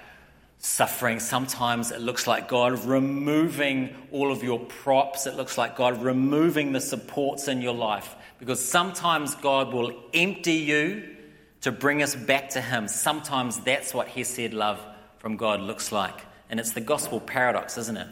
suffering. 0.63 1.19
Sometimes 1.19 1.91
it 1.91 2.01
looks 2.01 2.29
like 2.29 2.49
God 2.49 2.85
removing 2.85 3.95
all 4.13 4.31
of 4.31 4.45
your 4.45 4.61
props. 4.61 5.27
It 5.27 5.35
looks 5.35 5.59
like 5.59 5.77
God 5.77 6.03
removing 6.03 6.73
the 6.73 6.81
supports 6.81 7.49
in 7.49 7.61
your 7.61 7.75
life. 7.75 8.15
Because 8.39 8.65
sometimes 8.65 9.35
God 9.35 9.75
will 9.75 9.93
empty 10.15 10.55
you 10.55 11.17
to 11.63 11.73
bring 11.73 12.03
us 12.03 12.15
back 12.15 12.51
to 12.51 12.61
Him. 12.61 12.87
Sometimes 12.87 13.59
that's 13.59 13.93
what 13.93 14.09
Hesed 14.09 14.53
love 14.53 14.81
from 15.19 15.37
God 15.37 15.61
looks 15.61 15.91
like. 15.91 16.25
And 16.49 16.61
it's 16.61 16.73
the 16.73 16.81
gospel 16.81 17.19
paradox, 17.19 17.77
isn't 17.77 17.97
it? 17.97 18.09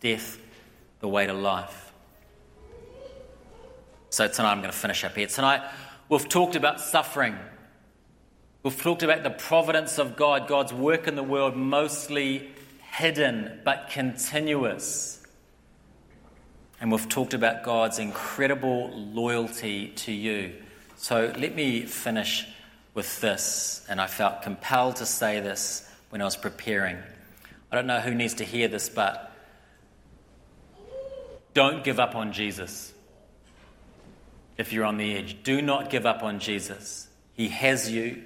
Death, 0.00 0.38
the 0.98 1.08
way 1.08 1.26
to 1.26 1.32
life. 1.32 1.92
So 4.10 4.26
tonight 4.26 4.50
I'm 4.50 4.58
going 4.58 4.72
to 4.72 4.76
finish 4.76 5.04
up 5.04 5.14
here. 5.14 5.28
Tonight 5.28 5.62
we've 6.08 6.28
talked 6.28 6.56
about 6.56 6.80
suffering. 6.80 7.36
We've 8.62 8.80
talked 8.80 9.02
about 9.02 9.24
the 9.24 9.30
providence 9.30 9.98
of 9.98 10.14
God, 10.14 10.46
God's 10.46 10.72
work 10.72 11.08
in 11.08 11.16
the 11.16 11.22
world, 11.22 11.56
mostly 11.56 12.50
hidden 12.92 13.60
but 13.64 13.88
continuous. 13.90 15.20
And 16.80 16.92
we've 16.92 17.08
talked 17.08 17.34
about 17.34 17.64
God's 17.64 17.98
incredible 17.98 18.90
loyalty 18.90 19.88
to 19.88 20.12
you. 20.12 20.52
So 20.96 21.32
let 21.36 21.56
me 21.56 21.86
finish 21.86 22.46
with 22.94 23.20
this. 23.20 23.84
And 23.88 24.00
I 24.00 24.06
felt 24.06 24.42
compelled 24.42 24.96
to 24.96 25.06
say 25.06 25.40
this 25.40 25.88
when 26.10 26.20
I 26.20 26.24
was 26.24 26.36
preparing. 26.36 26.98
I 27.72 27.74
don't 27.74 27.86
know 27.86 28.00
who 28.00 28.14
needs 28.14 28.34
to 28.34 28.44
hear 28.44 28.68
this, 28.68 28.88
but 28.88 29.32
don't 31.54 31.82
give 31.82 31.98
up 31.98 32.14
on 32.14 32.32
Jesus 32.32 32.92
if 34.56 34.72
you're 34.72 34.84
on 34.84 34.98
the 34.98 35.16
edge. 35.16 35.42
Do 35.42 35.62
not 35.62 35.90
give 35.90 36.06
up 36.06 36.22
on 36.22 36.38
Jesus. 36.38 37.08
He 37.34 37.48
has 37.48 37.90
you. 37.90 38.22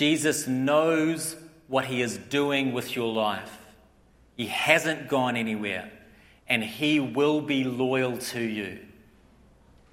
Jesus 0.00 0.46
knows 0.46 1.36
what 1.68 1.84
he 1.84 2.00
is 2.00 2.16
doing 2.16 2.72
with 2.72 2.96
your 2.96 3.12
life. 3.12 3.58
He 4.34 4.46
hasn't 4.46 5.08
gone 5.08 5.36
anywhere, 5.36 5.92
and 6.48 6.64
he 6.64 6.98
will 6.98 7.42
be 7.42 7.64
loyal 7.64 8.16
to 8.16 8.40
you. 8.40 8.78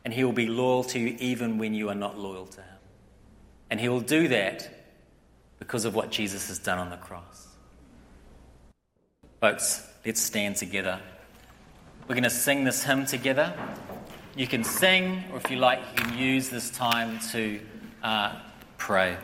And 0.05 0.13
he 0.13 0.23
will 0.23 0.31
be 0.31 0.47
loyal 0.47 0.85
to 0.85 0.97
you 0.97 1.17
even 1.19 1.57
when 1.57 1.73
you 1.73 1.89
are 1.89 1.95
not 1.95 2.17
loyal 2.17 2.45
to 2.45 2.61
him. 2.61 2.79
And 3.69 3.81
he 3.81 3.89
will 3.89 3.99
do 3.99 4.29
that 4.29 4.69
because 5.59 5.83
of 5.83 5.93
what 5.93 6.09
Jesus 6.09 6.47
has 6.47 6.57
done 6.57 6.77
on 6.79 6.89
the 6.89 6.95
cross. 6.95 7.49
Folks, 9.41 9.85
let's 10.05 10.21
stand 10.21 10.55
together. 10.55 11.01
We're 12.07 12.15
going 12.15 12.23
to 12.23 12.29
sing 12.29 12.63
this 12.63 12.81
hymn 12.81 13.05
together. 13.05 13.53
You 14.37 14.47
can 14.47 14.63
sing, 14.63 15.25
or 15.33 15.37
if 15.39 15.51
you 15.51 15.57
like, 15.57 15.79
you 15.79 16.01
can 16.01 16.17
use 16.17 16.47
this 16.47 16.69
time 16.69 17.19
to 17.33 17.59
uh, 18.01 18.39
pray. 18.77 19.17